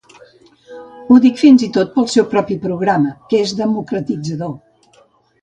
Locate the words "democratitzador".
3.61-4.59